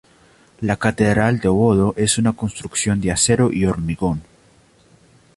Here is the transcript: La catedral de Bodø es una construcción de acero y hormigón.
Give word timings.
La 0.69 0.77
catedral 0.77 1.37
de 1.41 1.49
Bodø 1.51 1.93
es 1.95 2.17
una 2.17 2.33
construcción 2.33 2.99
de 3.01 3.11
acero 3.11 3.51
y 3.53 3.65
hormigón. 3.67 4.23